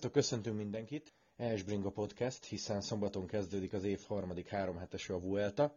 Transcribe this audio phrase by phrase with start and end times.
[0.00, 1.12] Sziasztok, köszöntünk mindenkit!
[1.36, 5.76] Esbringa Podcast, hiszen szombaton kezdődik az év harmadik három hetese a Vuelta,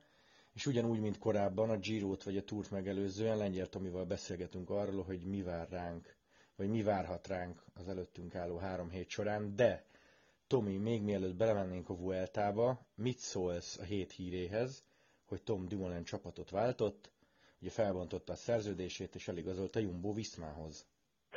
[0.54, 5.26] és ugyanúgy, mint korábban a Giro-t vagy a Tourt megelőzően Lengyel Tomival beszélgetünk arról, hogy
[5.26, 6.16] mi vár ránk,
[6.56, 9.86] vagy mi várhat ránk az előttünk álló három hét során, de
[10.48, 14.84] Tomi, még mielőtt belemennénk a Vueltába, mit szólsz a hét híréhez,
[15.26, 17.12] hogy Tom Dumoulin csapatot váltott,
[17.62, 20.86] ugye felbontotta a szerződését és eligazolta Jumbo Viszmához.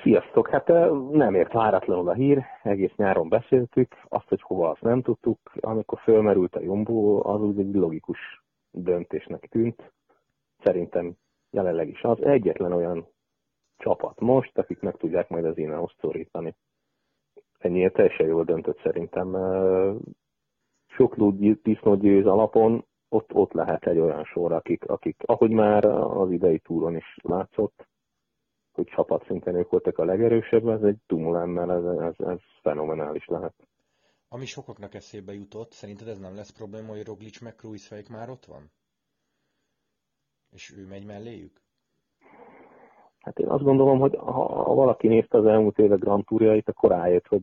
[0.03, 0.49] Sziasztok!
[0.49, 0.69] Hát
[1.11, 5.39] nem ért váratlanul a hír, egész nyáron beszéltük, azt, hogy hova azt nem tudtuk.
[5.61, 8.19] Amikor fölmerült a Jumbo, az úgy egy logikus
[8.71, 9.93] döntésnek tűnt.
[10.63, 11.15] Szerintem
[11.51, 13.07] jelenleg is az egyetlen olyan
[13.77, 16.55] csapat most, akik meg tudják majd az Ineos szorítani.
[17.59, 19.37] Ennyi teljesen jól döntött szerintem.
[20.87, 21.17] Sok
[21.63, 26.59] disznót győz alapon, ott, ott lehet egy olyan sor, akik, akik, ahogy már az idei
[26.59, 27.87] túron is látszott,
[28.77, 33.55] hogy csapatszinten ők voltak a legerősebb, ez egy Dumulennel, ez, ez, ez fenomenális lehet.
[34.29, 38.45] Ami sokaknak eszébe jutott, szerinted ez nem lesz probléma, hogy Roglic meg Kruisfejk már ott
[38.45, 38.71] van?
[40.53, 41.61] És ő megy melléjük?
[43.21, 46.91] Hát én azt gondolom, hogy ha, ha valaki nézte az elmúlt évek Grand Tourjait, akkor
[46.91, 47.43] rájött, hogy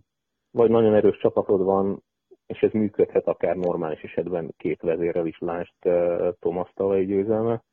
[0.51, 2.03] vagy nagyon erős csapatod van,
[2.45, 7.63] és ez működhet akár normális esetben két vezérrel is, lásd uh, Thomas tavalyi győzelme,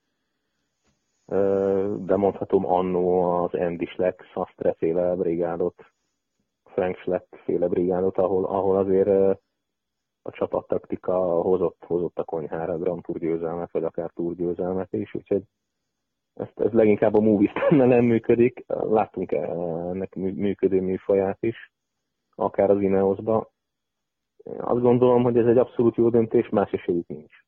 [2.04, 5.84] de mondhatom annó az Andy Schleck, Sastre féle brigádot,
[6.64, 9.38] Frank Schleck féle brigádot, ahol, ahol azért
[10.22, 15.42] a csapattaktika hozott, hozott a konyhára Grand Tour győzelmet, vagy akár Tour győzelmet is, úgyhogy
[16.34, 18.64] ezt, ez leginkább a movies nem működik.
[18.66, 21.72] Láttunk ennek működő műfaját is,
[22.34, 23.50] akár az Ineosba.
[24.58, 27.39] Azt gondolom, hogy ez egy abszolút jó döntés, más esélyük nincs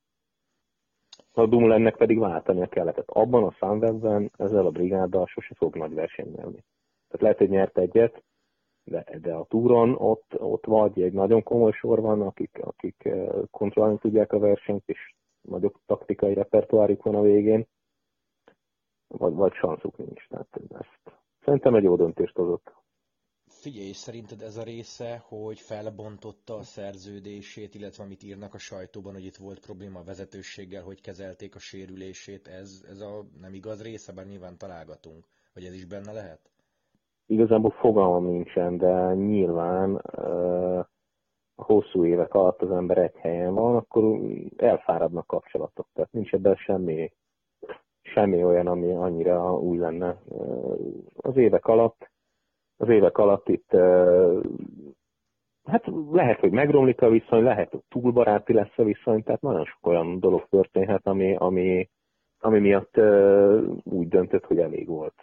[1.34, 2.94] a Dumlennek pedig váltania kellett.
[2.94, 6.64] Tehát abban a Sunwebben ezzel a brigáddal sose fog nagy versenyt nyerni.
[7.08, 8.22] Tehát lehet, hogy nyert egyet,
[8.84, 13.28] de, de a túron ott, ott vagy egy nagyon komoly sor van, akik, akik eh,
[13.50, 17.66] kontrollálni tudják a versenyt, és nagyobb taktikai repertoárjuk van a végén,
[19.08, 20.28] vagy, vagy sanszuk nincs.
[20.28, 22.72] Tehát ezt szerintem egy jó döntést hozott.
[23.62, 29.24] Figyelj, szerinted ez a része, hogy felbontotta a szerződését, illetve amit írnak a sajtóban, hogy
[29.24, 34.12] itt volt probléma a vezetőséggel, hogy kezelték a sérülését, ez, ez a nem igaz része,
[34.12, 36.40] bár nyilván találgatunk, hogy ez is benne lehet?
[37.26, 40.84] Igazából fogalmam nincsen, de nyilván uh,
[41.54, 44.20] hosszú évek alatt az ember egy helyen van, akkor
[44.56, 45.86] elfáradnak kapcsolatok.
[45.94, 47.12] Tehát nincs ebben semmi,
[48.02, 50.22] semmi olyan, ami annyira új lenne.
[50.24, 50.78] Uh,
[51.16, 52.10] az évek alatt
[52.82, 53.70] az évek alatt itt
[55.64, 59.64] hát lehet, hogy megromlik a viszony, lehet, hogy túl baráti lesz a viszony, tehát nagyon
[59.64, 61.88] sok olyan dolog történhet, ami, ami,
[62.38, 62.96] ami miatt
[63.84, 65.14] úgy döntött, hogy elég volt.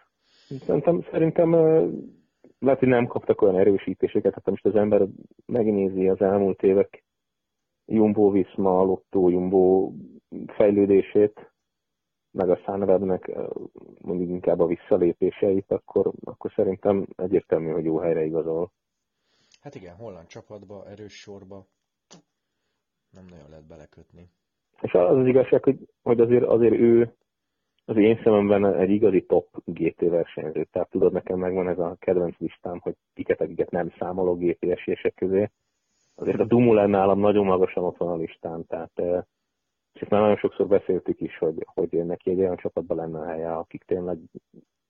[0.65, 1.51] Szerintem, szerintem
[2.59, 5.07] lehet, hogy nem kaptak olyan erősítéseket, hát most az ember
[5.45, 7.03] megnézi az elmúlt évek
[7.85, 9.91] Jumbo Viszma, Lotto Jumbo
[10.47, 11.48] fejlődését,
[12.31, 13.31] meg a Sunwebnek
[14.01, 18.71] mondjuk inkább a visszalépéseit, akkor, akkor szerintem egyértelmű, hogy jó helyre igazol.
[19.61, 21.65] Hát igen, holland csapatba, erős sorba
[23.11, 24.29] nem nagyon lehet belekötni.
[24.81, 27.13] És az az igazság, hogy, hogy azért, azért ő
[27.85, 30.63] az én szememben egy igazi top GT versenyző.
[30.63, 35.13] Tehát tudod, nekem megvan ez a kedvenc listám, hogy kiket, akiket nem számolok GT esések
[35.13, 35.49] közé.
[36.15, 39.01] Azért a Dumoulin nálam nagyon magasan ott van a listán, tehát
[39.99, 43.25] és ezt már nagyon sokszor beszéltük is, hogy, hogy neki egy olyan csapatban lenne a
[43.25, 44.17] helye, akik tényleg,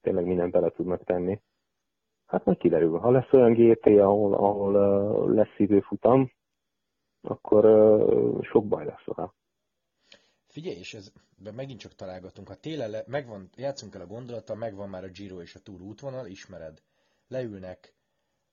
[0.00, 1.40] tényleg mindent bele tudnak tenni.
[2.26, 2.98] Hát majd kiderül.
[2.98, 6.32] Ha lesz olyan GT, ahol, ahol uh, lesz időfutam,
[7.20, 7.64] akkor
[8.42, 9.32] sok baj lesz vele.
[10.46, 11.12] Figyelj, és ez,
[11.54, 12.48] megint csak találgatunk.
[12.48, 15.80] Ha télen le, megvan, játszunk el a gondolattal, megvan már a Giro és a Tour
[15.80, 16.82] útvonal, ismered.
[17.28, 17.94] Leülnek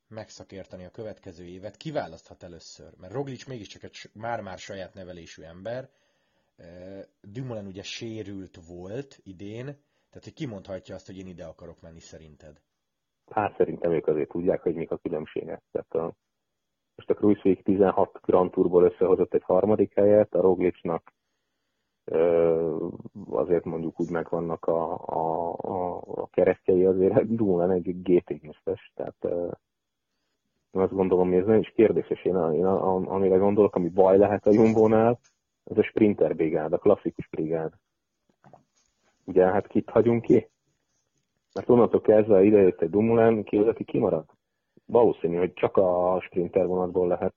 [0.07, 2.94] megszakérteni a következő évet, kiválaszthat először?
[2.97, 5.90] Mert Roglic mégiscsak egy már-már saját nevelésű ember,
[7.22, 9.66] Dumoulin ugye sérült volt idén,
[10.09, 12.62] tehát hogy kimondhatja azt, hogy én ide akarok menni szerinted?
[13.30, 15.62] Hát szerintem ők azért tudják, hogy mik a különbségek.
[15.72, 16.14] Tehát a,
[16.96, 21.14] most a Cruise 16 Grand Tourból összehozott egy harmadik helyet, a Roglicnak
[23.30, 29.26] azért mondjuk úgy megvannak a, a, a, a keresztjei, azért Dumoulin egy GT győztes, tehát
[30.72, 32.26] én azt gondolom, hogy ez nem is kérdéses.
[32.26, 35.20] Én, én amire gondolok, ami baj lehet a Jumbo-nál,
[35.69, 37.73] ez a sprinter brigád, a klasszikus brigád.
[39.25, 40.49] Ugye, hát kit hagyunk ki?
[41.53, 44.25] Mert onnantól kezdve idejött egy Dumulán, ki az, aki kimarad?
[44.85, 47.34] Valószínű, hogy csak a sprinter vonatból lehet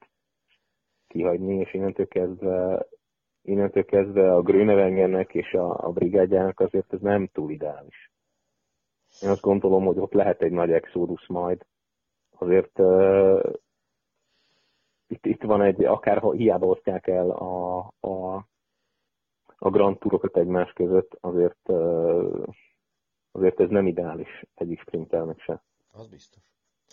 [1.07, 2.87] kihagyni, és innentől kezdve,
[3.43, 8.11] innentől kezdve a Grönewengennek és a, a brigádjának azért ez nem túl ideális.
[9.23, 11.67] Én azt gondolom, hogy ott lehet egy nagy exodus majd.
[12.39, 12.79] Azért
[15.11, 18.35] itt, itt van egy, akár hiába osztják el a, a,
[19.59, 21.69] a Grand Tourokat egymás között, azért,
[23.33, 25.63] azért ez nem ideális egyik sprinternek se.
[25.93, 26.43] Az biztos.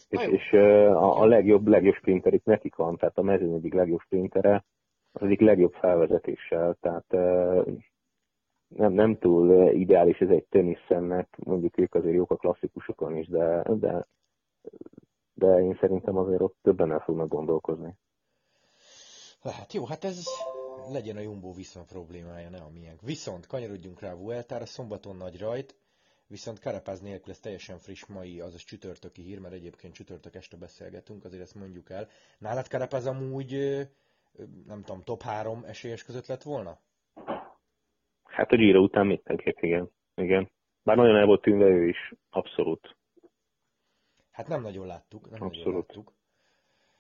[0.10, 4.00] És, és a, a legjobb, legjobb sprinter itt nekik van, tehát a mezőny egyik legjobb
[4.00, 4.66] sprintere,
[5.12, 7.12] az egyik legjobb felvezetéssel, tehát
[8.68, 13.64] nem, nem túl ideális ez egy teniszennek, mondjuk ők azért jók a klasszikusokon is, de,
[13.74, 14.08] de,
[15.34, 17.96] de én szerintem azért ott többen el fognak gondolkozni.
[19.42, 20.26] Lehet, jó, hát ez
[20.92, 23.02] legyen a Jumbo viszont problémája, ne a miénk.
[23.02, 25.76] Viszont kanyarodjunk rá a Vueltára, szombaton nagy rajt,
[26.28, 31.26] viszont Karapáz nélkül ez teljesen friss mai, azaz csütörtöki hír, mert egyébként csütörtök este beszélgetünk,
[31.26, 32.08] azért ezt mondjuk el.
[32.38, 33.52] Nálad Karapáz amúgy,
[34.66, 36.80] nem tudom, top 3 esélyes között lett volna?
[38.24, 39.92] Hát a Giro után mindenképp, igen.
[40.16, 40.52] igen.
[40.84, 42.96] Bár nagyon el volt tűnve ő is, abszolút.
[44.32, 45.30] Hát nem nagyon láttuk.
[45.30, 45.66] Nem abszolút.
[45.66, 46.17] Nagyon láttuk.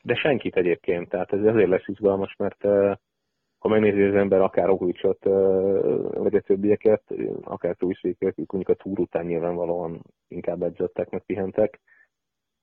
[0.07, 2.62] De senkit egyébként, tehát ez azért lesz izgalmas, mert
[3.57, 5.24] ha megnézi az ember akár Oglicsot,
[6.13, 7.04] vagy a többieket,
[7.42, 11.80] akár Tújszéket, ők mondjuk a túr után nyilvánvalóan inkább edzettek, meg pihentek,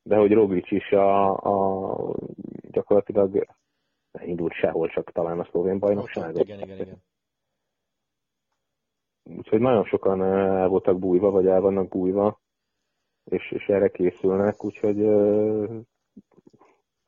[0.03, 2.15] de hogy Roglic is a, a
[2.71, 3.47] gyakorlatilag
[4.25, 6.43] indult sehol, csak talán a szlovén bajnokságot.
[6.43, 7.03] Igen, igen, igen.
[9.37, 12.41] Úgyhogy nagyon sokan el voltak bújva, vagy el vannak bújva,
[13.25, 14.99] és, és erre készülnek, úgyhogy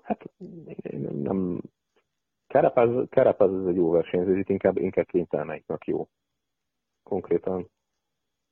[0.07, 0.31] hát
[1.23, 1.61] nem,
[2.47, 6.09] Carapaz, Carapaz ez egy jó versenyző, itt inkább, inkább kényteleneiknek jó.
[7.03, 7.71] Konkrétan.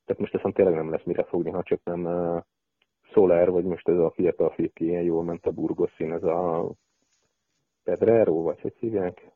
[0.05, 2.43] Tehát most ezt tényleg nem lesz mire fogni, ha csak nem uh,
[3.01, 6.71] Soler, vagy most ez a fiatal ki ilyen jól ment a Burgoszin, ez a
[7.83, 9.33] Pedrero, vagy hogy hívják?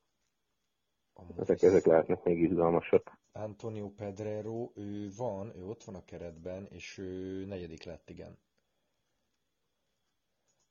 [1.38, 3.18] Ezek, ezek lehetnek még izgalmasak.
[3.32, 8.38] Antonio Pedrero, ő van, ő ott van a keretben, és ő negyedik lett, igen.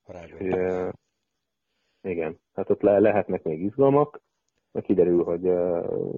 [0.04, 0.14] Ha
[2.02, 4.22] igen, hát ott le, lehetnek még izgalmak,
[4.72, 6.14] mert kiderül, hogy uh,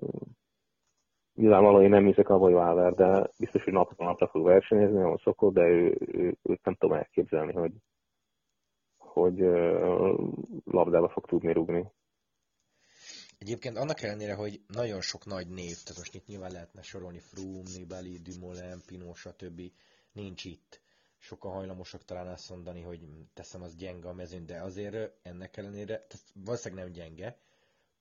[1.34, 5.18] nyilvánvalóan én nem hiszek abban, hogy Váver, de biztos, hogy napra napra fog versenyezni, ahol
[5.18, 7.74] szokott, de ő, ő, őt nem tudom elképzelni, hogy,
[8.98, 10.20] hogy uh,
[10.64, 11.92] labdába fog tudni rugni.
[13.38, 17.70] Egyébként annak ellenére, hogy nagyon sok nagy név, tehát most itt nyilván lehetne sorolni Froome,
[17.78, 19.62] Nibali, Dumoulin, Pinot, stb.
[20.12, 20.82] nincs itt
[21.20, 23.00] sokan hajlamosak talán azt mondani, hogy
[23.34, 27.38] teszem az gyenge a mezőn, de azért ennek ellenére, tehát valószínűleg nem gyenge,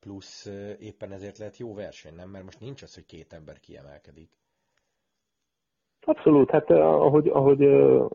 [0.00, 0.46] plusz
[0.78, 2.30] éppen ezért lehet jó verseny, nem?
[2.30, 4.30] Mert most nincs az, hogy két ember kiemelkedik.
[6.00, 7.64] Abszolút, hát ahogy, ahogy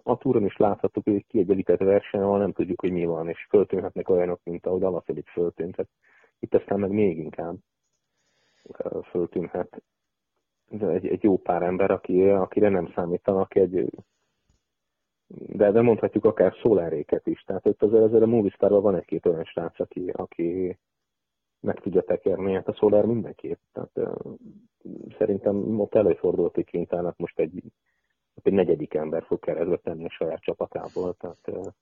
[0.04, 3.46] a túron is láthattuk, hogy egy kiegyenlített verseny, ahol nem tudjuk, hogy mi van, és
[3.50, 5.76] föltűnhetnek olyanok, mint ahogy Alafelik föltűnt.
[5.76, 5.92] Tehát
[6.40, 7.56] itt aztán meg még inkább
[9.10, 9.84] föltűnhet
[10.80, 13.90] egy, egy jó pár ember, aki, akire nem számítanak, egy
[15.36, 17.44] de, de mondhatjuk akár szóláréket is.
[17.44, 20.78] Tehát ott azért, azért a Movistarban van egy-két olyan srác, aki, aki
[21.60, 23.60] meg tudja tekerni, hát a Solar mindenképp.
[23.72, 24.18] Tehát
[25.18, 27.64] szerintem ott előfordult, hogy kénytelenek most egy,
[28.44, 31.14] egy negyedik ember fog keretbe tenni a saját csapatából.
[31.14, 31.74] Tehát,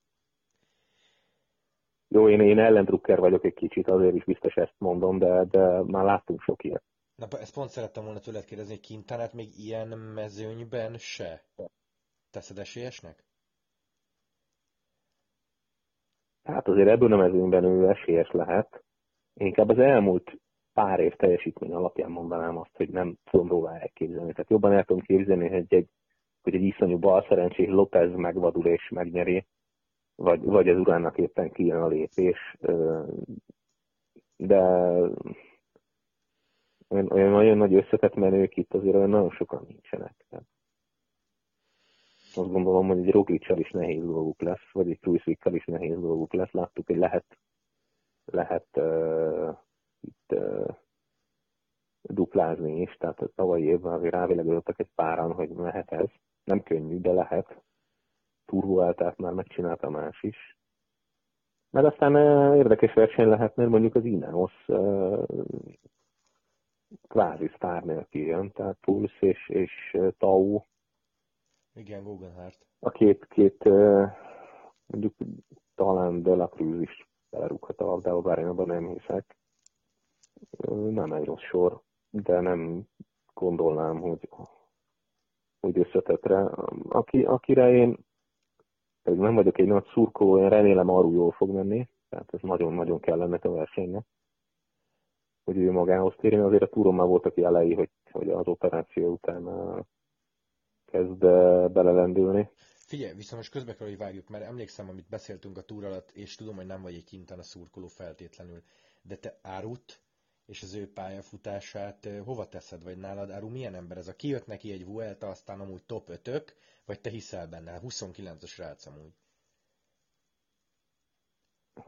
[2.08, 6.04] jó, én, én ellendrukker vagyok egy kicsit, azért is biztos ezt mondom, de, de már
[6.04, 6.84] láttunk sok ilyet.
[7.16, 11.44] Na, ezt pont szerettem volna tőled kérdezni, hogy Quintanát még ilyen mezőnyben se
[12.32, 13.24] teszed esélyesnek?
[16.44, 18.84] Hát azért ebből a mezőnyben ő esélyes lehet.
[19.34, 20.40] Inkább az elmúlt
[20.74, 24.32] pár év teljesítmény alapján mondanám azt, hogy nem tudom róla elképzelni.
[24.32, 25.88] Tehát jobban el tudom képzelni, hogy egy,
[26.42, 29.46] hogy egy iszonyú balszerencsés López megvadul és megnyeri,
[30.16, 32.58] vagy, vagy az uránnak éppen kijön a lépés.
[34.38, 34.60] De
[36.90, 40.26] olyan, olyan nagyon nagy összetett menők itt azért olyan nagyon sokan nincsenek.
[40.30, 40.46] Tehát
[42.38, 46.34] azt gondolom, hogy egy Roglicsal is nehéz dolguk lesz, vagy egy Cruisikkel is nehéz dolguk
[46.34, 46.52] lesz.
[46.52, 47.38] Láttuk, hogy lehet,
[48.26, 49.58] lehet uh,
[50.02, 50.76] itt uh,
[52.02, 56.08] duplázni is, tehát a tavalyi évben azért rávilegődöttek egy páran, hogy mehet ez.
[56.44, 57.62] Nem könnyű, de lehet.
[58.46, 60.58] Turboáltát már megcsinálta más is.
[61.70, 65.24] Mert aztán uh, érdekes verseny lehet, mert mondjuk az Ineos uh,
[67.08, 70.62] kvázi sztár nélkül jön, tehát Pulsz és, és Tau
[71.74, 72.66] igen, Guggenhardt.
[72.80, 73.64] A két, két
[74.86, 75.16] mondjuk
[75.76, 79.38] talán De La Cruz is belerúghat a labdába, bár én abban nem hiszek.
[80.90, 82.88] Nem egy rossz sor, de nem
[83.34, 84.30] gondolnám, hogy,
[85.60, 86.44] hogy összetetre.
[86.90, 87.98] Aki, akire én
[89.04, 93.22] nem vagyok egy nagy szurkoló, én remélem arról jól fog menni, tehát ez nagyon-nagyon kell
[93.22, 94.06] ennek a versenynek,
[95.44, 96.46] hogy ő magához térjen.
[96.46, 99.44] Azért a túron már voltak jelei, hogy, hogy az operáció után
[100.92, 101.20] kezd
[101.74, 102.50] belelendülni.
[102.86, 106.36] Figyelj, viszont most közbe kell, hogy vágjuk, mert emlékszem, amit beszéltünk a túr alatt, és
[106.36, 108.62] tudom, hogy nem vagy egy kinten a szurkoló feltétlenül,
[109.02, 110.02] de te Árut
[110.46, 114.08] és az ő pályafutását hova teszed, vagy nálad Áru milyen ember ez?
[114.08, 116.56] A kijött neki egy Vuelta, aztán amúgy top 5
[116.86, 117.80] vagy te hiszel benne?
[117.84, 119.14] 29-es rác amúgy.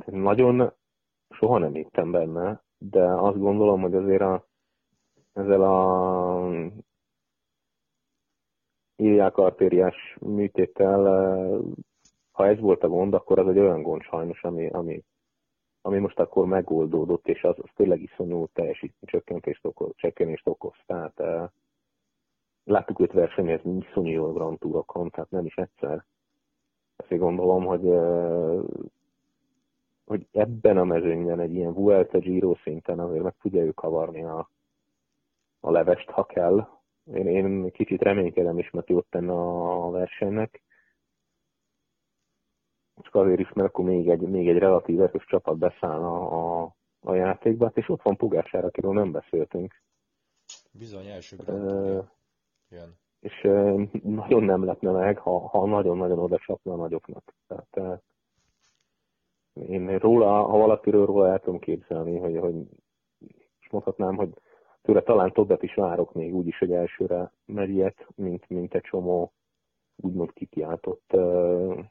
[0.06, 0.74] Nagyon
[1.30, 4.48] soha nem hittem benne, de azt gondolom, hogy azért a,
[5.34, 6.50] ezzel a
[9.04, 11.04] iliák artériás műtéttel,
[12.32, 15.04] ha ez volt a gond, akkor az egy olyan gond sajnos, ami, ami,
[15.82, 20.76] ami most akkor megoldódott, és az, az tényleg iszonyú teljesítménycsökkentést okoz, csökkenést okoz.
[20.86, 21.50] Tehát eh,
[22.64, 26.06] láttuk őt versenyezni iszonyú jól Grand Tourokon, tehát nem is egyszer.
[26.96, 28.62] Ezt gondolom, hogy, eh,
[30.06, 34.50] hogy ebben a mezőnyben egy ilyen Vuelta Giro szinten azért meg tudja ő kavarni a,
[35.60, 36.68] a levest, ha kell.
[37.06, 40.64] Én, én kicsit reménykedem is, mert jót tenne a versenynek
[43.02, 47.14] csak azért is, mert akkor még egy, még egy relatív erős csapat beszállna a, a
[47.14, 49.82] játékba, hát és ott van Pugásár, akiről nem beszéltünk.
[50.72, 52.06] Bizony, első uh,
[52.70, 52.98] jön.
[53.20, 57.34] És uh, nagyon nem lepne meg, ha, ha nagyon-nagyon oda csapna a nagyoknak.
[57.48, 58.00] Tehát uh,
[59.70, 62.56] én róla, ha valakiről róla el tudom képzelni, hogy, hogy
[63.60, 64.30] és mondhatnám, hogy
[64.84, 69.34] tőle talán többet is várok még úgy is, hogy elsőre ilyet, mint, mint egy csomó
[69.96, 71.86] úgymond kikiáltott uh,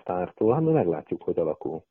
[0.00, 1.84] sztártól, hát meglátjuk, hogy alakul.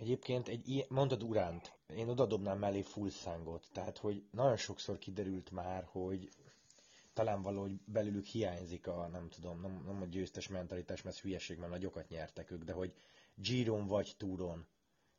[0.00, 5.84] Egyébként egy ilyen, mondod Uránt, én odadobnám mellé Fulszángot, tehát hogy nagyon sokszor kiderült már,
[5.92, 6.28] hogy
[7.12, 11.70] talán valahogy belülük hiányzik a, nem tudom, nem, nem a győztes mentalitás, mert hülyeség, mert
[11.70, 12.92] nagyokat nyertek ők, de hogy
[13.34, 14.66] Giron vagy Túron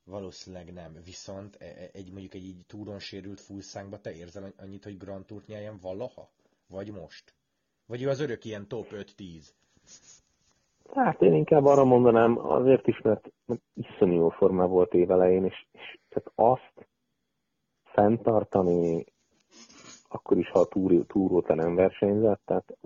[0.03, 0.97] valószínűleg nem.
[1.05, 5.25] Viszont e, e, egy mondjuk egy így túron sérült Fulszánkba te érzel annyit, hogy Grand
[5.25, 6.29] Tourt nyerjen valaha?
[6.67, 7.33] Vagy most?
[7.85, 9.49] Vagy ő az örök ilyen top 5-10?
[10.93, 15.65] Hát én inkább arra mondanám, azért is, mert, mert iszonyú jó formá volt évelején, és,
[15.71, 16.87] és tehát azt
[17.83, 19.05] fenntartani,
[20.07, 22.77] akkor is, ha a túr, túróta nem versenyzett, tehát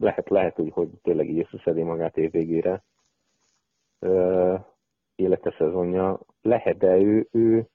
[0.00, 2.84] lehet, lehet hogy, hogy tényleg így összeszedi magát évvégére
[5.22, 6.20] élete szezonja.
[6.42, 7.68] Lehet, de ő, ő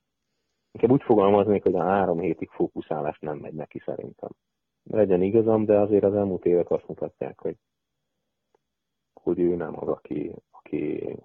[0.72, 4.30] inkább úgy fogalmaznék, hogy a három hétig fókuszálás nem megy neki szerintem.
[4.84, 7.56] Legyen igazam, de azért az elmúlt évek azt mutatják, hogy
[9.28, 11.16] hogy ő nem az, aki, aki,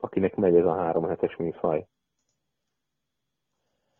[0.00, 1.86] akinek megy ez a három hetes műfaj.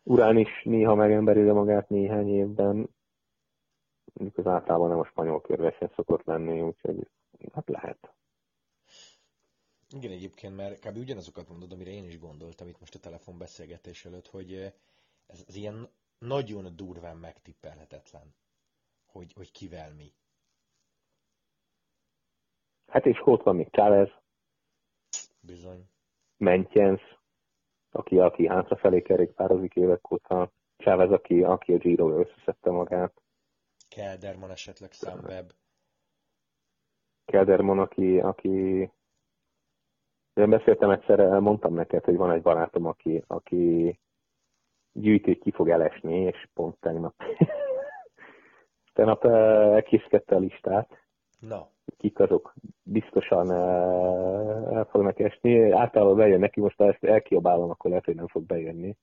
[0.02, 2.88] Urán is néha megemberülje magát néhány évben,
[4.12, 7.08] mondjuk az általában nem a spanyol körverseny szokott lenni, úgyhogy
[7.52, 8.14] hát lehet.
[9.94, 10.96] Igen, egyébként, mert kb.
[10.96, 14.54] ugyanazokat mondod, amire én is gondoltam itt most a telefonbeszélgetés előtt, hogy
[15.26, 18.34] ez, ez ilyen nagyon durván megtippelhetetlen,
[19.06, 20.12] hogy, hogy kivel mi.
[22.86, 24.10] Hát és ott van még Chávez.
[25.40, 25.88] Bizony.
[26.36, 27.02] Mentjens,
[27.90, 30.52] aki, aki hátrafelé kerékpározik évek óta.
[30.76, 33.22] Chávez, aki, aki a giro összeszedte magát.
[33.88, 35.52] Kelderman esetleg Sunweb.
[37.24, 38.90] Kelderman, aki, aki
[40.34, 43.98] én beszéltem egyszer, mondtam neked, hogy van egy barátom, aki, aki
[44.92, 47.14] gyűjti, ki fog elesni, és pont tegnap
[48.94, 50.88] tegnap elkészkedte a listát.
[51.40, 55.70] Na kik azok biztosan eh, el fognak esni.
[55.70, 58.96] Általában bejön neki, most ha ezt elkiabálom, akkor lehet, hogy nem fog bejönni.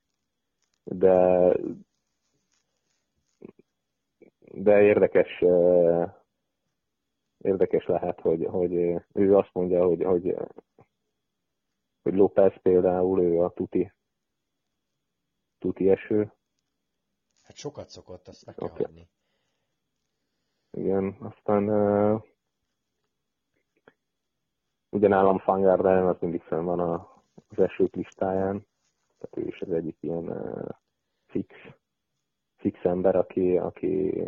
[0.83, 1.53] De
[4.53, 6.13] de érdekes eh,
[7.37, 8.73] érdekes lehet, hogy, hogy
[9.13, 10.35] ő azt mondja, hogy, hogy,
[12.01, 13.93] hogy López például ő a tuti,
[15.57, 16.33] tuti eső.
[17.41, 18.83] Hát sokat szokott, azt meg kell okay.
[18.83, 19.09] hagyni.
[20.71, 22.23] Igen, aztán uh,
[24.89, 28.65] Ugyanállom Fangarden, az mindig fenn van a, az esők listáján,
[29.17, 30.69] tehát ő is az egyik ilyen uh,
[31.25, 31.55] fix,
[32.55, 34.23] fix ember, aki, aki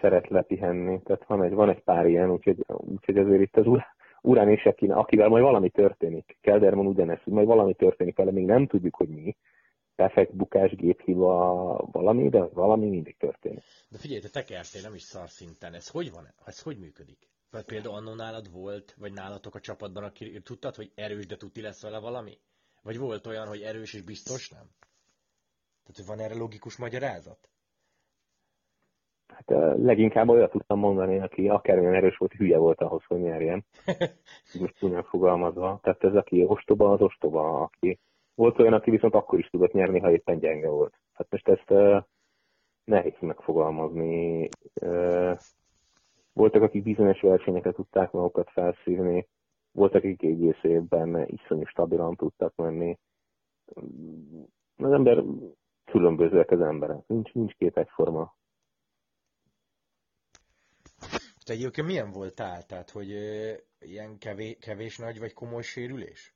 [0.00, 1.02] szeret lepihenni.
[1.02, 3.66] Tehát van egy, van egy pár ilyen, úgyhogy, úgyhogy azért itt az
[4.28, 6.36] urán és akivel majd valami történik.
[6.40, 9.36] Kelderman ugyanezt, hogy majd valami történik vele, még nem tudjuk, hogy mi.
[9.94, 11.34] Perfekt bukás, géphiba,
[11.92, 13.62] valami, de valami mindig történik.
[13.88, 15.74] De figyelj, te tekertél nem is szar szinten.
[15.74, 16.34] Ez hogy van?
[16.44, 17.28] Ez hogy működik?
[17.50, 21.60] Vagy például annó nálad volt, vagy nálatok a csapatban, aki tudtad, hogy erős, de tuti
[21.60, 22.38] lesz vele valami?
[22.82, 24.66] Vagy volt olyan, hogy erős és biztos nem?
[25.82, 27.48] Tehát, hogy van erre logikus magyarázat?
[29.34, 33.64] Hát leginkább olyat tudtam mondani, aki akármilyen erős volt, hülye volt ahhoz, hogy nyerjen.
[34.60, 35.78] Most tudnám fogalmazva.
[35.82, 37.60] Tehát ez, aki ostoba, az ostoba.
[37.60, 37.98] Aki...
[38.34, 40.94] Volt olyan, aki viszont akkor is tudott nyerni, ha éppen gyenge volt.
[41.12, 42.02] Hát most ezt uh,
[42.84, 44.48] nehéz megfogalmazni.
[44.80, 45.38] Uh,
[46.32, 49.26] voltak, akik bizonyos versenyeket tudták magukat felszívni,
[49.72, 52.98] voltak, akik egész évben iszonyú stabilan tudtak menni.
[54.76, 55.22] Az ember
[55.84, 57.06] különbözőek az emberek.
[57.06, 58.36] Nincs, nincs két egyforma.
[61.48, 62.62] Te egyébként milyen voltál?
[62.62, 63.08] Tehát, hogy
[63.80, 66.34] ilyen kevés, kevés nagy vagy komoly sérülés?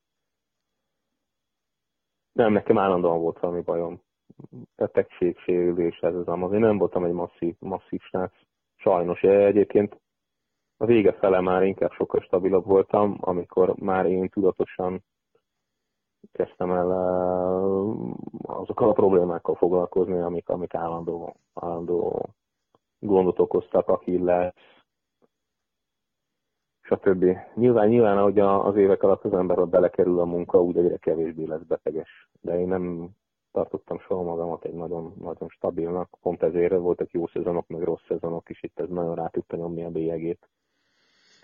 [2.33, 4.03] Nem, nekem állandóan volt valami bajom.
[4.77, 6.53] Betegség, sérülés, ez az amaz.
[6.53, 8.33] Én nem voltam egy masszív, masszív srác.
[8.77, 10.01] Sajnos egyébként
[10.77, 15.05] a vége fele már inkább sokkal stabilabb voltam, amikor már én tudatosan
[16.33, 16.91] kezdtem el
[18.43, 22.29] azokkal a problémákkal foglalkozni, amik, amik állandó, állandó
[22.99, 24.55] gondot okoztak, Achilles,
[26.83, 27.25] stb.
[27.55, 31.63] Nyilván, nyilván, ahogy az évek alatt az ember belekerül a munka, úgy egyre kevésbé lesz
[31.63, 32.29] beteges.
[32.41, 33.11] De én nem
[33.53, 38.49] tartottam soha magamat egy nagyon, nagyon stabilnak, pont ezért voltak jó szezonok, meg rossz szezonok
[38.49, 40.49] is, itt ez nagyon rá tudta nyomni a bélyegét.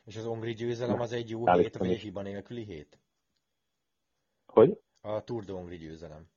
[0.05, 2.99] És az Ongri győzelem az egy jó hét, vagy egy hiba nélküli hét?
[4.47, 4.81] Hogy?
[5.01, 6.29] A Tour de Hongri győzelem.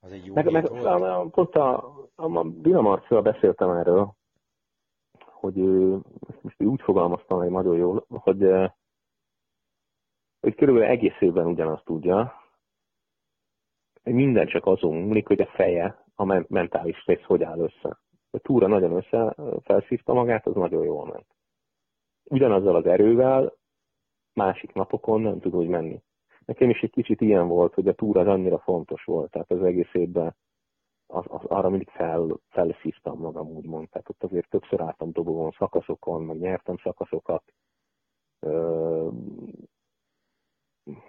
[0.00, 0.84] Az egy jó meg, meg, volt?
[0.84, 1.76] A, pont a,
[2.14, 2.38] a,
[3.08, 4.14] a beszéltem erről,
[5.44, 5.56] hogy
[6.40, 8.48] most úgy fogalmaztam meg nagyon jól, hogy,
[10.40, 12.32] hogy körülbelül egész évben ugyanazt tudja,
[14.02, 17.98] hogy minden csak azon múlik, hogy a feje, a mentális rész hogy áll össze.
[18.30, 21.26] A túra nagyon össze felszívta magát, az nagyon jól ment.
[22.24, 23.52] Ugyanazzal az erővel
[24.32, 26.02] másik napokon nem tud úgy menni.
[26.44, 29.62] Nekem is egy kicsit ilyen volt, hogy a túra az annyira fontos volt, tehát az
[29.62, 30.36] egész évben
[31.06, 33.88] az, az, arra mindig fel, felszívtam magam, úgymond.
[33.88, 37.42] Tehát ott azért többször álltam dobogón szakaszokon, meg nyertem szakaszokat.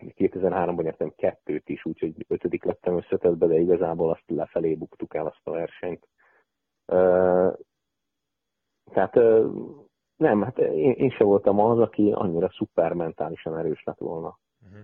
[0.02, 5.48] 2003-ban nyertem kettőt is, úgyhogy ötödik lettem összetetbe, de igazából azt lefelé buktuk el azt
[5.48, 6.08] a versenyt.
[8.92, 9.16] Tehát
[10.16, 14.40] nem, hát én, én sem voltam az, aki annyira szuper mentálisan erős lett volna.
[14.62, 14.80] Uh-huh.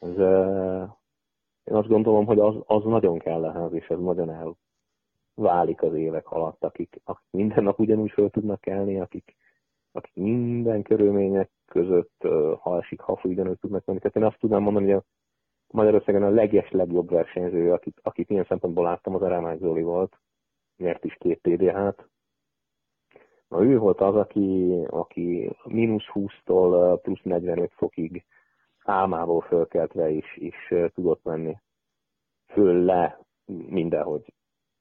[0.00, 0.16] Ez,
[1.66, 4.56] én azt gondolom, hogy az, az nagyon kell ehhez, és ez nagyon
[5.36, 9.36] elválik az évek alatt, akik, akik minden nap ugyanúgy föl tudnak kelni, akik,
[9.92, 12.26] akik minden körülmények között,
[12.60, 13.98] ha esik, ha fúj, ugyanúgy tudnak menni.
[13.98, 15.04] Tehát én azt tudnám mondani, hogy a
[15.76, 20.18] Magyarországon a leges, legjobb versenyző, akit, akit ilyen szempontból láttam, az Eremány Zoli volt,
[20.76, 22.08] nyert is két TDH-t.
[23.48, 28.24] Na, ő volt az, aki, aki mínusz 20-tól plusz 45 fokig
[28.88, 31.56] álmából fölkeltve is, is tudott menni.
[32.46, 33.20] Föl le
[33.68, 34.34] mindenhogy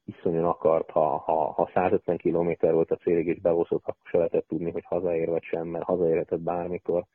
[0.06, 4.48] iszonyan akart, ha, ha, ha 150 km volt a célig és behozott, akkor se lehetett
[4.48, 7.06] tudni, hogy hazaér vagy sem, mert hazaérhetett bármikor.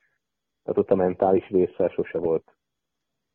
[0.63, 2.57] Tehát ott a mentális része sose volt,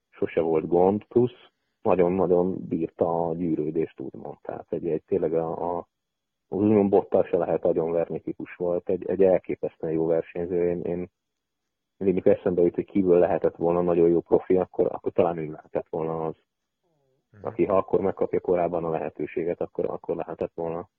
[0.09, 1.49] sose volt gond, plusz
[1.81, 4.37] nagyon-nagyon bírta a gyűrődést, úgymond.
[4.41, 5.87] Tehát egy, egy tényleg a, a
[6.47, 10.69] az úgymond bottal se lehet agyonverni típus volt, egy, egy elképesztően jó versenyző.
[10.69, 11.09] Én, én
[11.97, 15.51] mindig mikor eszembe jut, hogy kívül lehetett volna nagyon jó profi, akkor, akkor talán ő
[15.51, 16.35] lehetett volna az.
[17.31, 17.45] Mhm.
[17.45, 20.89] Aki ha akkor megkapja korábban a lehetőséget, akkor, akkor lehetett volna.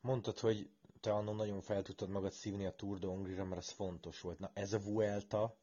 [0.00, 3.70] Mondtad, hogy te annól nagyon fel tudtad magad szívni a Tour de Hongrie-ra, mert ez
[3.70, 4.38] fontos volt.
[4.38, 5.54] Na ez a Vuelta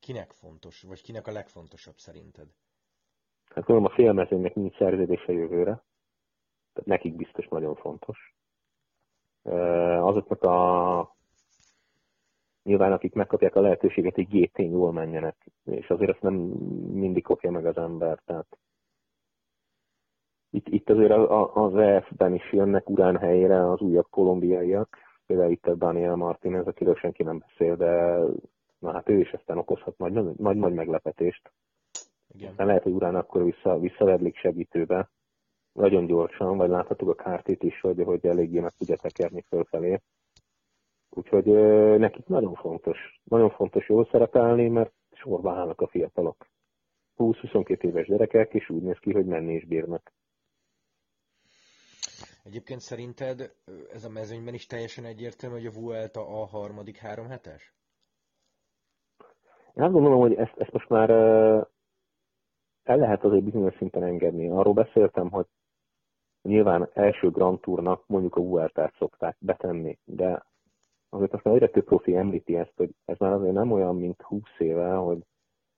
[0.00, 2.46] kinek fontos, vagy kinek a legfontosabb szerinted?
[3.44, 5.84] Hát gondolom a félmezőnynek nincs szerződése jövőre,
[6.72, 8.36] tehát nekik biztos nagyon fontos.
[10.00, 11.16] Azoknak a
[12.68, 16.34] nyilván akik megkapják a lehetőséget, hogy gt jól menjenek, és azért ezt nem
[16.92, 18.58] mindig kopja meg az ember, tehát
[20.50, 21.12] itt, itt azért
[21.54, 26.94] az EF-ben is jönnek urán helyére az újabb kolumbiaiak, például itt a Daniel Martinez, akiről
[26.94, 28.18] senki nem beszél, de
[28.78, 31.52] na hát ő is aztán okozhat nagy, nagy, nagy meglepetést.
[32.34, 32.50] Igen.
[32.50, 35.10] Aztán lehet, hogy urán akkor vissza, visszavedlik segítőbe,
[35.72, 40.00] nagyon gyorsan, vagy láthatók a kártét is, hogy, hogy eléggé meg tudja tekerni fölfelé.
[41.18, 41.46] Úgyhogy
[41.98, 46.46] nekik nagyon fontos, nagyon fontos jól szerepelni, mert sorba állnak a fiatalok.
[47.16, 50.12] 20-22 éves gyerekek, és úgy néz ki, hogy menni is bírnak.
[52.44, 53.54] Egyébként szerinted
[53.92, 57.74] ez a mezőnyben is teljesen egyértelmű, hogy a Vuelta a harmadik három hetes?
[59.74, 61.10] Én azt gondolom, hogy ezt, ezt most már
[62.82, 64.48] el lehet azért bizonyos szinten engedni.
[64.48, 65.46] Arról beszéltem, hogy
[66.42, 70.46] nyilván első Grand Tournak mondjuk a Vuelta-t szokták betenni, de
[71.08, 74.42] azért aztán egyre több profi említi ezt, hogy ez már azért nem olyan, mint 20
[74.58, 75.18] éve, hogy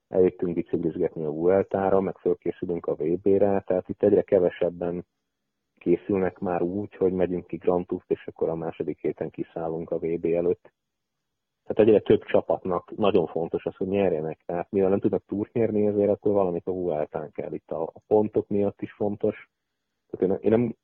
[0.08, 5.06] eljöttünk biciklizgetni a Vueltára, meg fölkészülünk a VB-re, tehát itt egyre kevesebben
[5.78, 9.98] készülnek már úgy, hogy megyünk ki Grand Tour-t, és akkor a második héten kiszállunk a
[9.98, 10.72] VB előtt.
[11.64, 14.42] Tehát egyre több csapatnak nagyon fontos az, hogy nyerjenek.
[14.46, 17.52] Tehát mivel nem tudnak túrt nyerni, ezért akkor valamit a Vueltán kell.
[17.52, 19.48] Itt a pontok miatt is fontos.
[20.10, 20.74] Tehát én, én nem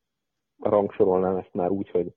[0.70, 2.14] rangsorolnám ezt már úgy, hogy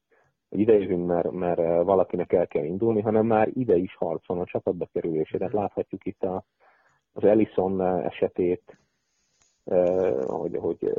[0.50, 4.40] hogy ide jövünk, mert, mert valakinek el kell indulni, hanem már ide is harc van
[4.40, 5.44] a csapatba kerülésére.
[5.46, 6.44] Hát láthatjuk itt a,
[7.14, 8.78] az Ellison esetét,
[9.66, 10.94] eh, hogy, hogy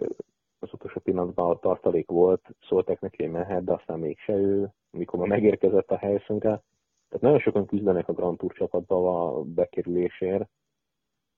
[0.58, 5.18] az utolsó pillanatban a tartalék volt, szóltak neki, hogy mehet, de aztán mégse ő, mikor
[5.18, 6.62] már megérkezett a helyszínkre.
[7.08, 10.48] Tehát nagyon sokan küzdenek a Grand Tour csapatba a bekerülésért,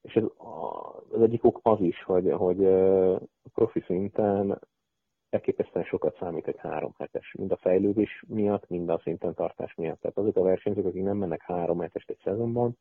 [0.03, 0.25] és ez
[1.11, 2.68] az egyik ok az is, hogy, hogy
[3.55, 4.59] profi szinten
[5.33, 10.01] elképesztően sokat számít egy három hetes, mind a fejlődés miatt, mind a szinten tartás miatt.
[10.01, 12.79] Tehát azok a versenyzők, akik nem mennek három hetest egy szezonban,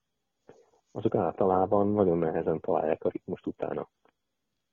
[0.92, 3.90] azok általában nagyon nehezen találják a ritmust utána.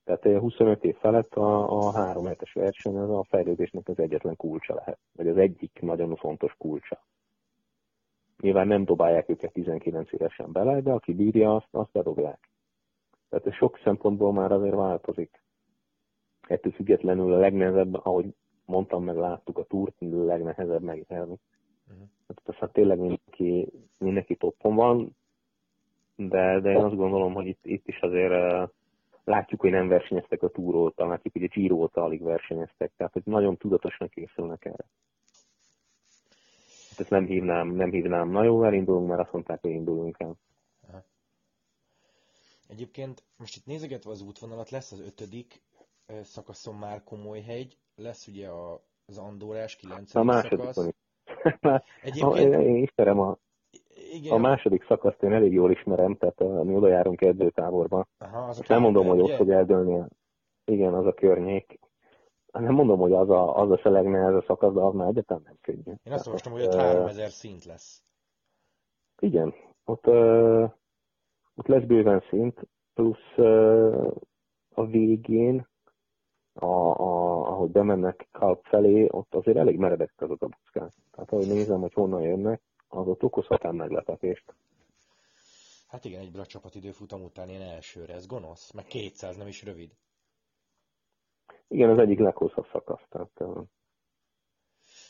[0.03, 4.73] Tehát 25 év felett a, a három hetes verseny az a fejlődésnek az egyetlen kulcsa
[4.73, 7.05] lehet, vagy az egyik nagyon fontos kulcsa.
[8.41, 12.49] Nyilván nem dobálják őket 19 évesen bele, de aki bírja, azt, azt bedobják.
[13.29, 15.41] Tehát ez sok szempontból már azért változik.
[16.49, 18.33] Ettől függetlenül a legnehezebb, ahogy
[18.65, 21.39] mondtam, meg láttuk a túrt, a legnehezebb megnyerni.
[21.87, 22.07] Uh-huh.
[22.27, 25.15] Hát aztán tényleg mindenki, mindenki toppon van,
[26.15, 28.69] de, de én azt gondolom, hogy itt, itt is azért uh,
[29.23, 33.13] látjuk, hogy nem versenyeztek a túr óta, látjuk, hogy a Giro óta alig versenyeztek, tehát
[33.13, 34.85] hogy nagyon tudatosan készülnek erre.
[36.89, 40.35] Hát ezt nem hívnám, nem hívnám, na jó, elindulunk, mert azt mondták, hogy indulunk el.
[40.87, 41.03] Aha.
[42.69, 45.61] Egyébként most itt nézegetve az útvonalat, lesz az ötödik
[46.21, 48.49] szakaszon már komoly hegy, lesz ugye
[49.05, 50.15] az Andorás 9.
[50.15, 50.93] A második szakasz.
[52.01, 52.53] Egyébként...
[52.53, 53.37] Én ismerem a,
[54.11, 54.33] igen.
[54.33, 58.05] A második szakaszt én elég jól ismerem, tehát mi oda járunk edzőtáborba.
[58.17, 60.05] Aha, az nem mondom, hogy ott fog eldőlni.
[60.65, 61.79] Igen, az a környék.
[62.51, 65.57] Nem mondom, hogy az a, az a ez a szakasz, de az már egyetem nem
[65.61, 65.93] könnyű.
[66.03, 68.03] Én azt olvastam, hogy ott 3000 szint lesz.
[69.21, 69.53] Igen,
[69.85, 70.71] ott, uh,
[71.55, 74.13] ott lesz bőven szint, plusz uh,
[74.73, 75.68] a végén,
[76.53, 80.93] a, a, ahogy bemennek Kalp felé, ott azért elég meredek azok a buckák.
[81.11, 84.53] Tehát ahogy nézem, hogy honnan jönnek, az ott okozhat ám meglepetést.
[85.87, 89.63] Hát igen, egyből a csapatidő futam után ilyen elsőre, ez gonosz, meg 200 nem is
[89.63, 89.91] rövid.
[91.67, 93.43] Igen, az egyik leghosszabb szakasz, tehát...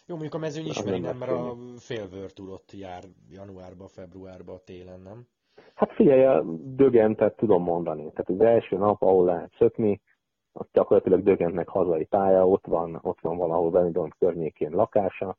[0.06, 2.10] Jó, mondjuk a mezőny ismeri, nem, mert a fél
[2.50, 5.28] ott jár januárba, februárba, télen, nem?
[5.74, 8.12] Hát figyelj, a dögentet tudom mondani.
[8.12, 10.02] Tehát az első nap, ahol lehet szökni,
[10.52, 15.38] az gyakorlatilag dögentnek hazai pálya, ott van, ott van valahol Benidorm környékén lakása,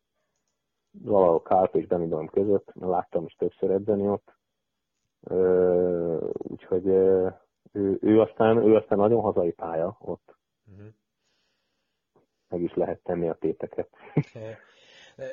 [0.90, 4.34] valahol Kálp és Benidorm között, láttam is többször edzeni ott.
[6.32, 10.36] Úgyhogy ő, ő, aztán, ő aztán nagyon hazai pálya ott.
[10.70, 10.86] Uh-huh.
[12.48, 13.88] Meg is lehet tenni a téteket.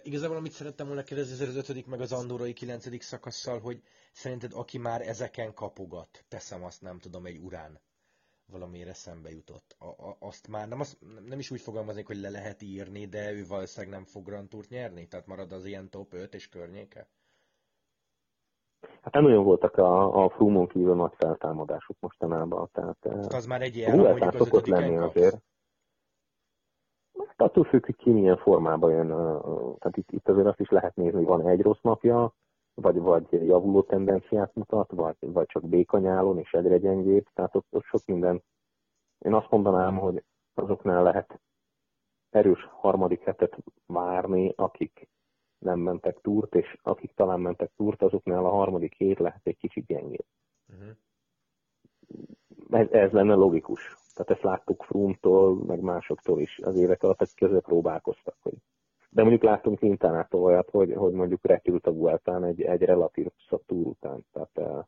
[0.01, 4.77] Igazából amit szerettem volna kérdezni az ötödik meg az Andorai kilencedik szakasszal, hogy szerinted aki
[4.77, 7.79] már ezeken kapogat, teszem azt nem tudom, egy urán,
[8.51, 9.75] valamiért eszembe jutott.
[9.79, 13.31] A, a, azt már nem, az, nem is úgy fogalmaznék, hogy le lehet írni, de
[13.31, 15.07] ő valószínűleg nem fog Grand Tourt nyerni?
[15.07, 17.07] Tehát marad az ilyen top 5 és környéke?
[19.01, 22.69] Hát nem olyan voltak a, a Frumon kívül nagy feltámadások mostanában.
[22.71, 25.41] Tehát, hát az már egy ilyen, mondjuk az szokott lenni azért.
[27.27, 29.07] Hát attól függ, hogy ki milyen formában jön.
[29.79, 32.33] Tehát itt, itt azért azt is lehet nézni, hogy van egy rossz napja,
[32.81, 37.83] vagy, vagy javuló tendenciát mutat, vagy, vagy csak békanyálon és egyre gyengébb, tehát ott, ott
[37.83, 38.43] sok minden.
[39.19, 41.39] Én azt mondanám, hogy azoknál lehet
[42.29, 45.09] erős harmadik hetet várni, akik
[45.57, 49.85] nem mentek túrt, és akik talán mentek túrt, azoknál a harmadik hét lehet egy kicsit
[49.85, 50.25] gyengébb.
[50.67, 50.95] Uh-huh.
[52.69, 53.97] Ez, ez lenne logikus.
[54.13, 58.57] Tehát ezt láttuk Frumtól, meg másoktól is az évek alatt, akik között próbálkoztak, hogy
[59.17, 63.27] de mondjuk láttunk Quintanától olyat, hogy, hogy mondjuk repült a Vueltán egy, egy relatív
[63.65, 64.25] túr után.
[64.31, 64.83] Tehát, eh,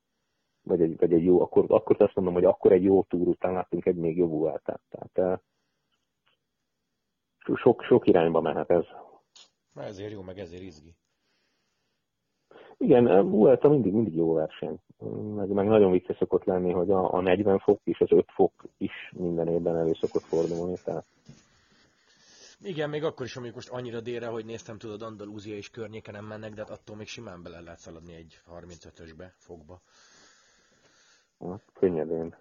[0.61, 3.53] vagy egy, vagy egy jó, akkor, akkor azt mondom, hogy akkor egy jó túr után
[3.53, 4.81] láttunk egy még jobb Vueltát.
[4.89, 5.39] Tehát eh,
[7.55, 8.85] sok, sok irányba mehet ez.
[9.75, 10.95] Ezért jó, meg ezért izgi.
[12.77, 14.79] Igen, eh, Vuelta mindig, mindig jó verseny.
[15.35, 18.51] Meg, meg nagyon vicces szokott lenni, hogy a, a 40 fok és az 5 fok
[18.77, 20.75] is minden évben elő szokott fordulni.
[20.83, 21.05] Tehát
[22.61, 26.25] igen, még akkor is, amikor most annyira délre, hogy néztem, tudod, Andalúzia és környéke nem
[26.25, 29.81] mennek, de hát attól még simán bele lehet szaladni egy 35-ösbe, fogba.
[31.73, 32.35] Könnyedén.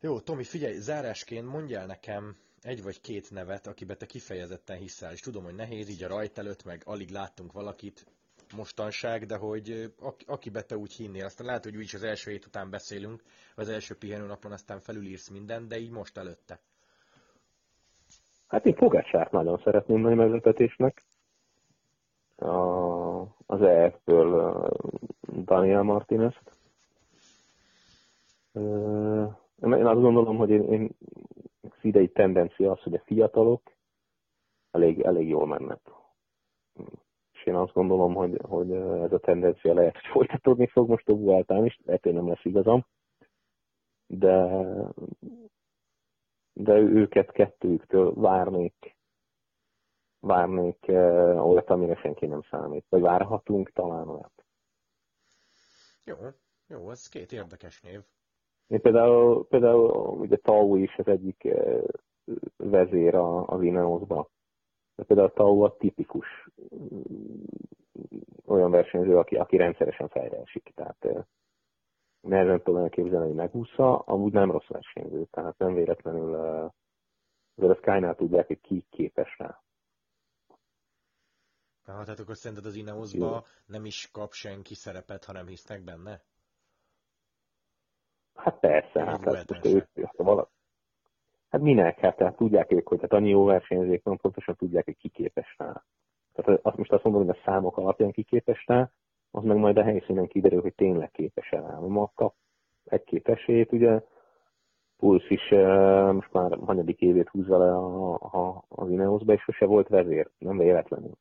[0.00, 5.20] Jó, Tomi, figyelj, zárásként mondjál nekem egy vagy két nevet, akibe te kifejezetten hiszel, és
[5.20, 8.06] tudom, hogy nehéz így a rajt előtt, meg alig láttunk valakit
[8.54, 9.94] mostanság, de hogy
[10.26, 13.22] akibe te úgy hinnél, aztán lehet, hogy úgy is az első hét után beszélünk,
[13.54, 16.60] az első pihenőnapon aztán felülírsz mindent, de így most előtte.
[18.52, 21.02] Hát én Pogácsárt nagyon szeretném nagy meglepetésnek.
[22.36, 24.68] A, az EF-ből
[25.44, 26.52] Daniel Martinez-t.
[29.62, 30.90] Én azt gondolom, hogy én, én
[31.62, 33.62] az idei tendencia az, hogy a fiatalok
[34.70, 35.80] elég, elég jól mennek.
[37.32, 41.14] és én azt gondolom, hogy, hogy ez a tendencia lehet, hogy folytatódni fog most a
[41.14, 42.84] Vueltán is, lehet, hogy nem lesz igazam,
[44.06, 44.64] de,
[46.52, 48.96] de őket kettőjüktől várnék,
[50.20, 50.84] várnék
[51.38, 54.44] olyat, amire senki nem számít, vagy várhatunk talán olyat.
[56.04, 56.16] Jó,
[56.66, 58.00] jó, ez két érdekes név.
[58.66, 61.48] Én például, például ugye Tau is az egyik
[62.56, 63.14] vezér
[63.46, 64.28] az Ineosba.
[64.94, 66.48] De például a Tau a tipikus
[68.46, 70.72] olyan versenyző, aki, aki rendszeresen fejre esik.
[70.74, 71.26] Tehát
[72.22, 76.34] nehezen tudom elképzelni, hogy megúszza, amúgy nem rossz versenyző, tehát nem véletlenül
[77.54, 79.62] azért a Sky-nál tudják, hogy ki képes rá.
[81.84, 86.22] Aha, tehát akkor szerinted az Ineosba nem is kap senki szerepet, ha nem hisznek benne?
[88.34, 90.50] Hát persze, hát, hát most ők, valaki,
[91.52, 91.98] Hát minek?
[91.98, 95.54] Hát tehát tudják ők, hogy hát annyi jó versenyzők van, pontosan tudják, hogy ki képes
[95.58, 95.84] rá.
[96.32, 98.90] Tehát azt most azt mondom, hogy a számok alapján ki képes rá,
[99.34, 101.78] az meg majd a helyszínen kiderül, hogy tényleg képes-e rá.
[101.78, 102.34] Ma kap
[102.84, 104.00] egy-két esélyt, ugye,
[104.96, 105.48] Pulsz is
[106.12, 110.58] most már hanyadik évét húzza le a, a, az Ineosba, és sose volt vezér, nem
[110.58, 111.12] véletlenül.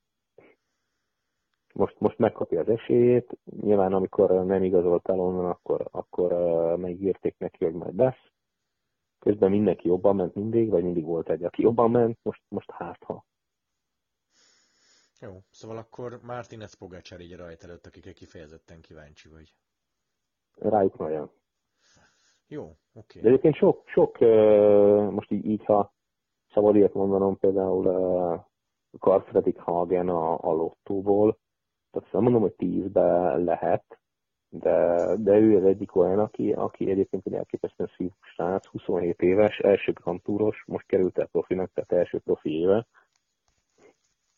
[1.74, 6.32] Most, most megkapja az esélyét, nyilván amikor nem igazolt el onnan, akkor, akkor
[6.78, 8.32] megírték neki, hogy majd lesz
[9.22, 13.04] Közben mindenki jobban ment mindig, vagy mindig volt egy, aki jobban ment, most, most hát
[13.04, 13.24] ha.
[15.22, 19.56] Jó, szóval akkor Martinez Pogacar így rajta előtt, akikre kifejezetten kíváncsi vagy.
[20.56, 21.32] Rájuk nagyon.
[22.48, 22.78] Jó, oké.
[22.94, 23.22] Okay.
[23.22, 24.20] De egyébként sok, sok
[25.12, 25.94] most így, így ha
[26.54, 27.84] szabad ilyet mondanom, például
[29.00, 31.40] Carl Fredrik Hagen a, a lottóból,
[31.92, 34.00] tehát nem mondom, hogy tízbe lehet,
[34.50, 39.60] de, de ő az egyik olyan, aki, aki egyébként egy elképesztően szívú srác, 27 éves,
[39.60, 42.88] első kantúros, most került el profinak, tehát első profi éve.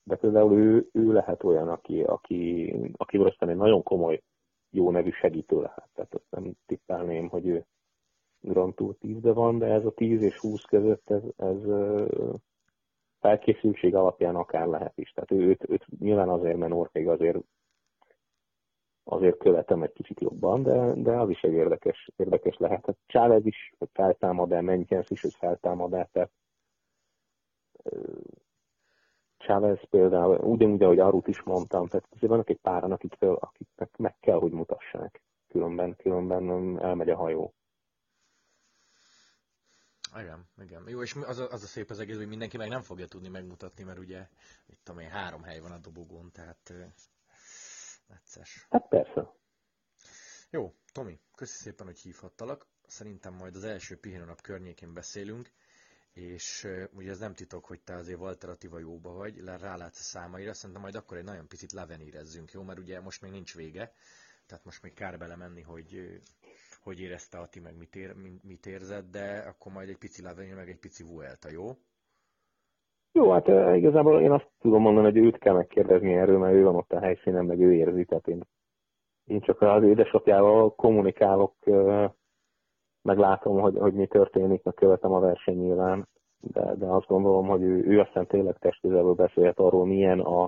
[0.04, 4.22] De például ő, ő lehet olyan, aki, aki, aki aztán egy nagyon komoly,
[4.70, 5.90] jó nevű segítő lehet.
[5.94, 7.66] Tehát azt nem tippelném, hogy ő
[8.40, 11.58] Grand Tour 10 van, de ez a 10 és 20 között ez, ez
[13.20, 15.12] felkészültség alapján akár lehet is.
[15.12, 17.38] Tehát ő, őt, őt nyilván azért, mert Norvég azért
[19.04, 22.86] azért követem egy kicsit jobban, de, de az is egy érdekes, érdekes lehet.
[22.86, 26.32] Hát Chávez is, hogy feltámad-e, Menykens is, hogy feltámad-e, tehát
[29.46, 34.16] Chávez például, ugyanúgy, ahogy Arut is mondtam, tehát azért vannak egy páran, akikről, akiknek meg
[34.20, 35.22] kell, hogy mutassák.
[35.48, 37.54] Különben, különben elmegy a hajó.
[40.20, 40.84] Igen, igen.
[40.88, 43.28] Jó, és az a, az a szép az egész, hogy mindenki meg nem fogja tudni
[43.28, 44.28] megmutatni, mert ugye,
[44.68, 46.74] itt tudom én, három hely van a dobogón, tehát
[48.08, 48.68] Necces.
[48.70, 49.34] Hát persze.
[50.50, 52.68] Jó, Tomi, köszi szépen, hogy hívhattalak.
[52.88, 55.52] Szerintem majd az első pihenőnap környékén beszélünk,
[56.14, 60.54] és ugye ez nem titok, hogy te azért Walter Attiva jóba vagy, rálátsz a számaira,
[60.54, 62.62] szerintem majd akkor egy nagyon picit levenírezzünk, jó?
[62.62, 63.92] Mert ugye most még nincs vége,
[64.48, 66.22] tehát most még kár belemenni, hogy
[66.84, 70.70] hogy érezte Ati, meg mit, ér, mit érzett, de akkor majd egy pici levenír, meg
[70.70, 71.78] egy pici Vuelta, jó?
[73.12, 76.76] Jó, hát igazából én azt tudom mondani, hogy őt kell megkérdezni erről, mert ő van
[76.76, 78.42] ott a helyszínen, meg ő érzi, tehát én,
[79.26, 81.56] én csak az édesapjával kommunikálok,
[83.04, 86.08] meg látom, hogy, hogy mi történik, meg követem a verseny nyilván,
[86.40, 90.44] de, de azt gondolom, hogy ő, ő aztán tényleg testközelből beszélhet arról, milyen a,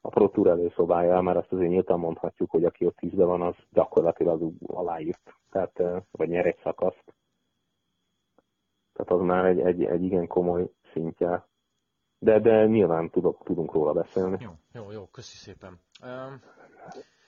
[0.00, 3.54] a Pro Tour előszobája, mert azt azért nyíltan mondhatjuk, hogy aki ott tízbe van, az
[3.70, 7.14] gyakorlatilag aláírt, tehát, vagy nyer egy szakaszt.
[8.92, 11.48] Tehát az már egy, egy, egy igen komoly szintje
[12.18, 14.38] de, de nyilván tudok, tudunk róla beszélni.
[14.40, 15.80] Jó, jó, jó, köszi szépen.
[16.02, 16.42] Um,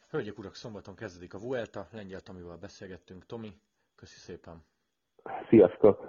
[0.09, 3.27] hölgyek, urak, szombaton kezdődik a Vuelta, lengyel Tomival beszélgettünk.
[3.27, 3.53] Tomi,
[4.01, 4.65] Köszi szépen.
[5.49, 6.09] Sziasztok!